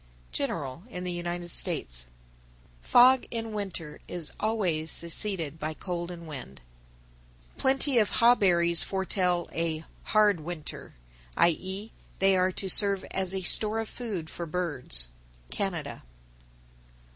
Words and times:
General 0.31 0.81
in 0.89 1.03
the 1.03 1.11
United 1.11 1.51
States. 1.51 2.07
933. 2.91 2.91
Fog 2.91 3.27
in 3.29 3.53
winter 3.53 3.99
is 4.07 4.31
always 4.39 4.91
succeeded 4.91 5.59
by 5.59 5.75
cold 5.75 6.09
and 6.09 6.27
wind. 6.27 6.61
934. 7.57 7.61
Plenty 7.61 7.99
of 7.99 8.09
hawberries 8.09 8.81
foretell 8.81 9.47
a 9.53 9.85
"hard 10.05 10.39
winter," 10.39 10.95
i.e., 11.37 11.91
they 12.17 12.35
are 12.35 12.51
to 12.51 12.67
serve 12.67 13.05
as 13.11 13.35
a 13.35 13.41
store 13.41 13.77
of 13.79 13.87
food 13.89 14.27
for 14.27 14.47
birds. 14.47 15.09
_Canada. 15.51 16.01